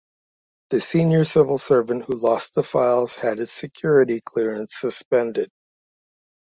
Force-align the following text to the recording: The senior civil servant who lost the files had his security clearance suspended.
The 0.71 0.81
senior 0.81 1.23
civil 1.23 1.59
servant 1.59 2.05
who 2.05 2.15
lost 2.17 2.55
the 2.55 2.63
files 2.63 3.17
had 3.17 3.37
his 3.37 3.51
security 3.51 4.19
clearance 4.19 4.73
suspended. 4.73 5.51